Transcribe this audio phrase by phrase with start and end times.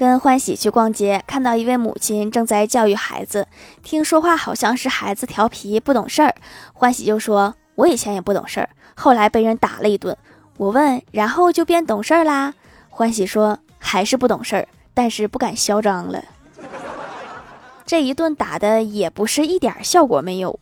[0.00, 3.46] 跟欢喜去逛街，看到一位母亲正在教育孩子，
[3.82, 6.34] 听说话好像是孩子调皮不懂事儿。
[6.72, 10.16] 欢喜就说：“我以前也不懂事儿，后来被人打了一顿。”
[10.56, 12.54] 我问：“然后就变懂事儿啦？”
[12.88, 16.24] 欢喜说：“还是不懂事儿，但是不敢嚣张了。
[17.84, 20.58] ”这一顿打的也不是一点效果没有。